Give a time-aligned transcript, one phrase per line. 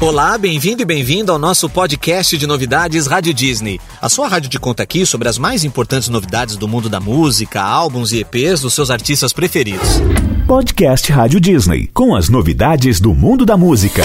[0.00, 3.78] Olá, bem-vindo e bem-vindo ao nosso podcast de novidades Rádio Disney.
[4.00, 7.60] A sua rádio te conta aqui sobre as mais importantes novidades do mundo da música,
[7.60, 10.00] álbuns e EPs dos seus artistas preferidos.
[10.46, 14.02] Podcast Rádio Disney, com as novidades do mundo da música.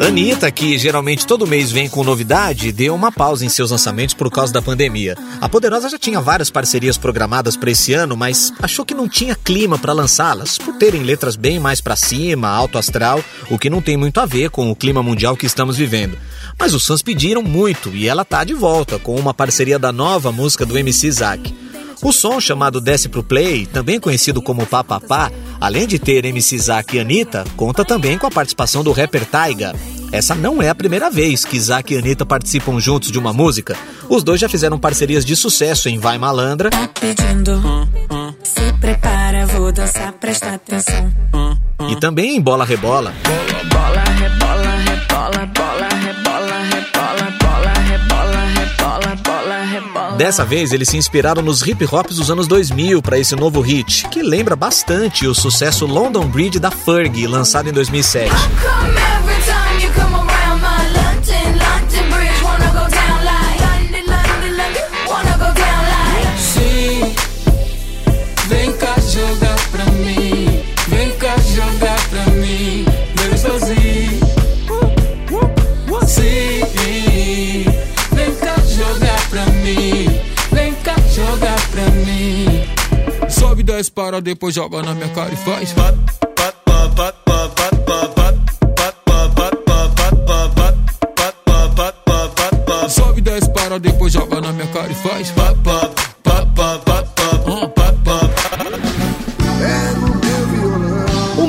[0.00, 4.30] Anitta, que geralmente todo mês vem com novidade, deu uma pausa em seus lançamentos por
[4.30, 5.16] causa da pandemia.
[5.40, 9.34] A Poderosa já tinha várias parcerias programadas para esse ano, mas achou que não tinha
[9.34, 13.82] clima para lançá-las, por terem letras bem mais para cima, alto astral, o que não
[13.82, 16.16] tem muito a ver com o clima mundial que estamos vivendo.
[16.56, 20.30] Mas os fãs pediram muito e ela tá de volta com uma parceria da nova
[20.30, 21.54] música do MC Zack.
[22.00, 26.96] O som chamado Desce Pro Play, também conhecido como Papapá, além de ter MC Zack
[26.96, 29.74] e Anitta, conta também com a participação do rapper Taiga.
[30.10, 33.76] Essa não é a primeira vez que Zack e Anitta participam juntos de uma música.
[34.08, 36.70] Os dois já fizeram parcerias de sucesso em Vai Malandra.
[36.70, 37.60] Tá pedindo,
[38.42, 41.12] se prepara, vou dançar, presta atenção.
[41.90, 43.12] E também em Bola Rebola.
[43.70, 50.16] Bola, rebola, rebola, bola, rebola, rebola, bola, rebola, rebola, bola, rebola.
[50.16, 54.08] Dessa vez, eles se inspiraram nos hip hops dos anos 2000 para esse novo hit,
[54.08, 58.32] que lembra bastante o sucesso London Bridge da Fergie, lançado em 2007.
[83.98, 85.74] Para, depois joga na minha cara e faz.
[92.88, 95.30] Sobe, desce, para, depois joga na minha cara e faz.
[95.30, 95.87] O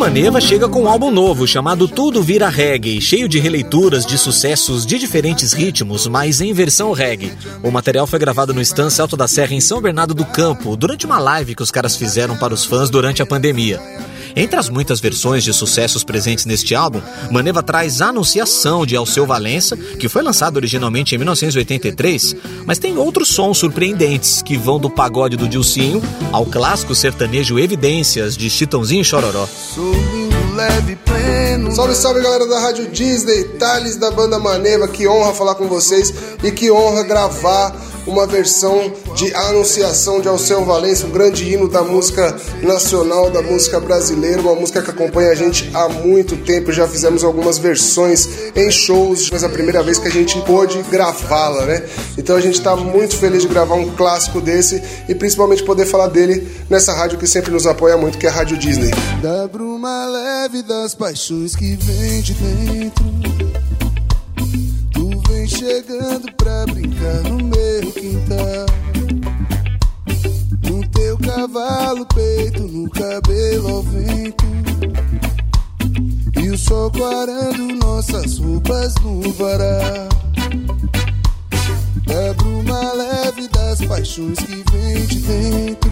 [0.09, 4.83] Maneva chega com um álbum novo chamado Tudo Vira Reggae, cheio de releituras de sucessos
[4.83, 7.31] de diferentes ritmos, mas em versão reggae.
[7.61, 11.05] O material foi gravado no Estância Alto da Serra em São Bernardo do Campo, durante
[11.05, 13.79] uma live que os caras fizeram para os fãs durante a pandemia.
[14.35, 17.01] Entre as muitas versões de sucessos presentes neste álbum,
[17.31, 22.35] Maneva traz a Anunciação de Alceu Valença, que foi lançado originalmente em 1983,
[22.65, 26.01] mas tem outros sons surpreendentes que vão do pagode do Dilcinho
[26.31, 29.47] ao clássico sertanejo Evidências de Chitãozinho e Chororó.
[31.71, 36.13] Salve, salve galera da Rádio Disney, Thales da banda Maneva, que honra falar com vocês
[36.43, 37.73] e que honra gravar
[38.05, 43.79] uma versão de Anunciação de Alceu Valença, um grande hino da música nacional, da música
[43.79, 48.71] brasileira, uma música que acompanha a gente há muito tempo, já fizemos algumas versões em
[48.71, 51.85] shows, mas a primeira vez que a gente pôde gravá-la, né?
[52.17, 56.07] Então a gente está muito feliz de gravar um clássico desse e principalmente poder falar
[56.07, 58.91] dele nessa rádio que sempre nos apoia muito, que é a Rádio Disney.
[59.21, 63.38] Da bruma leve das paixões que vem de dentro.
[82.05, 85.91] Da bruma leve das paixões que vem de dentro.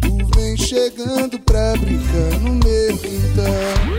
[0.00, 3.92] Tu vem chegando pra brincar no meu quintal.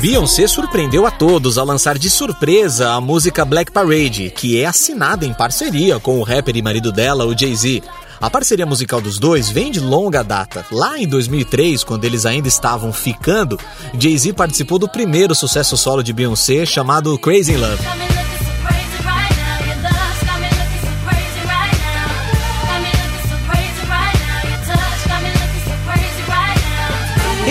[0.00, 5.26] Beyoncé surpreendeu a todos ao lançar de surpresa a música Black Parade, que é assinada
[5.26, 7.82] em parceria com o rapper e marido dela, o Jay-Z.
[8.20, 10.66] A parceria musical dos dois vem de longa data.
[10.70, 13.58] Lá em 2003, quando eles ainda estavam ficando,
[13.98, 18.09] Jay-Z participou do primeiro sucesso solo de Beyoncé chamado Crazy Love.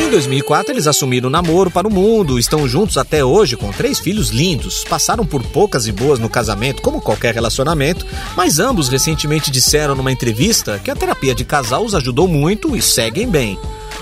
[0.10, 4.00] Em 2004, eles assumiram o namoro para o mundo, estão juntos até hoje com três
[4.00, 4.84] filhos lindos.
[4.84, 10.12] Passaram por poucas e boas no casamento, como qualquer relacionamento, mas ambos recentemente disseram numa
[10.12, 13.60] entrevista que a terapia de casal os ajudou muito e seguem bem.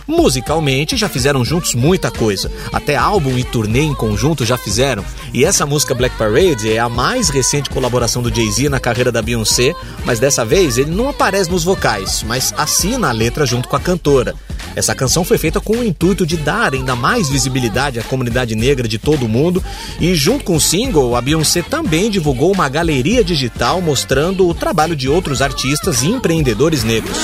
[0.07, 2.49] Musicalmente, já fizeram juntos muita coisa.
[2.72, 5.03] Até álbum e turnê em conjunto já fizeram.
[5.34, 9.22] E essa música Black Parade é a mais recente colaboração do Jay-Z na carreira da
[9.22, 9.73] Beyoncé,
[10.05, 13.79] mas dessa vez ele não aparece nos vocais, mas assina a letra junto com a
[13.82, 14.34] cantora.
[14.78, 18.88] Essa canção foi feita com o intuito de dar ainda mais visibilidade à comunidade negra
[18.88, 19.64] de todo o mundo
[20.00, 24.96] e junto com o single, a Beyoncé também divulgou uma galeria digital mostrando o trabalho
[24.96, 27.18] de outros artistas e empreendedores negros.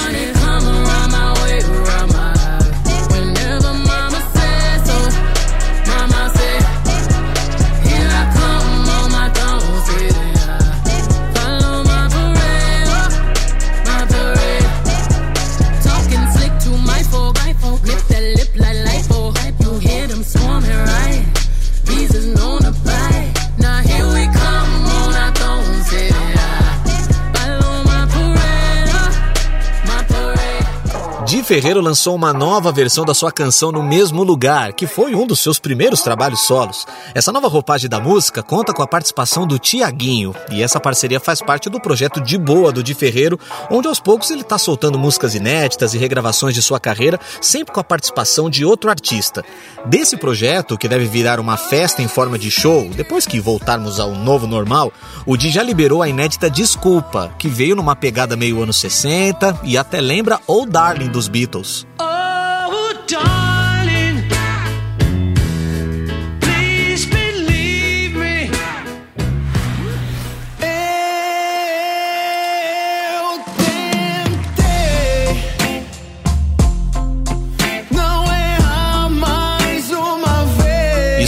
[31.44, 35.40] Ferreiro lançou uma nova versão da sua canção No Mesmo Lugar, que foi um dos
[35.40, 36.86] seus primeiros trabalhos solos.
[37.13, 41.42] Essa nova roupagem da música conta com a participação do Tiaguinho, e essa parceria faz
[41.42, 45.36] parte do projeto De Boa do Di Ferreiro, onde aos poucos ele está soltando músicas
[45.36, 49.44] inéditas e regravações de sua carreira, sempre com a participação de outro artista.
[49.86, 54.12] Desse projeto, que deve virar uma festa em forma de show, depois que voltarmos ao
[54.12, 54.92] novo normal,
[55.25, 59.78] o Di já liberou a inédita Desculpa, que veio numa pegada meio anos 60 e
[59.78, 61.43] até lembra Old Darling dos Beatles.
[61.44, 61.86] Beatles.
[62.00, 63.43] Oh,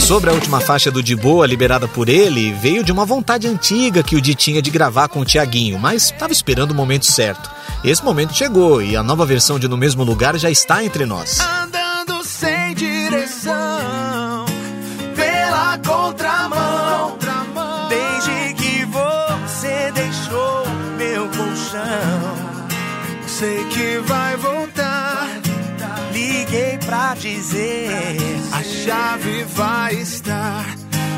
[0.06, 4.04] sobre a última faixa do De Boa, liberada por ele, veio de uma vontade antiga
[4.04, 7.50] que o Di tinha de gravar com o Tiaguinho, mas estava esperando o momento certo.
[7.82, 11.40] Esse momento chegou e a nova versão de No Mesmo Lugar já está entre nós.
[11.40, 14.46] Andando sem direção
[15.16, 17.18] pela contramão.
[17.88, 20.66] Desde que você deixou
[20.96, 22.36] meu colchão,
[23.26, 24.85] sei que vai voltar.
[26.46, 27.88] Liguei pra dizer:
[28.52, 30.64] a chave vai estar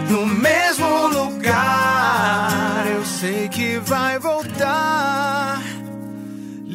[0.08, 2.86] no mesmo lugar.
[2.90, 5.60] Eu sei que vai voltar.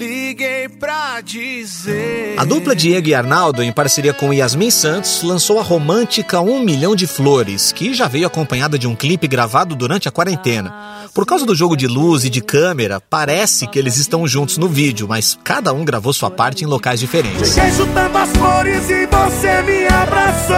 [0.04, 2.36] Liguei pra dizer.
[2.38, 6.96] A dupla Diego e Arnaldo, em parceria com Yasmin Santos, lançou a romântica Um Milhão
[6.96, 10.74] de Flores, que já veio acompanhada de um clipe gravado durante a quarentena.
[11.14, 14.68] Por causa do jogo de luz e de câmera, parece que eles estão juntos no
[14.68, 17.54] vídeo, mas cada um gravou sua parte em locais diferentes.
[17.54, 20.56] Cheguei chutando as flores e você me abraçou.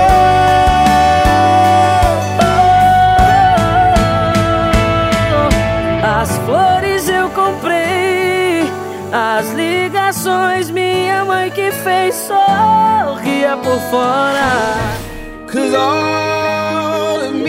[6.03, 8.04] As flores eu comprei,
[9.17, 14.75] as ligações minha mãe que fez sorria por fora.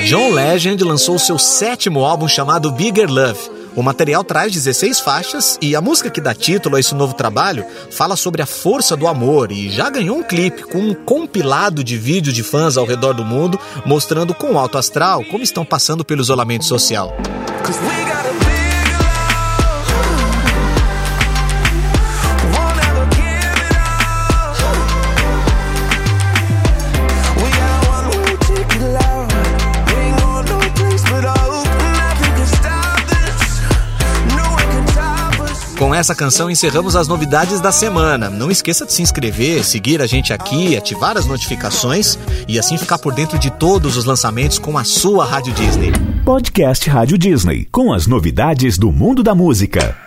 [0.04, 3.50] John Legend lançou seu sétimo álbum chamado Bigger Love.
[3.74, 7.66] O material traz 16 faixas e a música que dá título a esse novo trabalho
[7.90, 11.98] fala sobre a força do amor e já ganhou um clipe com um compilado de
[11.98, 16.22] vídeos de fãs ao redor do mundo mostrando com alto astral como estão passando pelo
[16.22, 17.12] isolamento social.
[35.78, 38.30] Com essa canção encerramos as novidades da semana.
[38.30, 42.18] Não esqueça de se inscrever, seguir a gente aqui, ativar as notificações
[42.48, 45.92] e assim ficar por dentro de todos os lançamentos com a sua Rádio Disney.
[46.24, 50.05] Podcast Rádio Disney, com as novidades do mundo da música.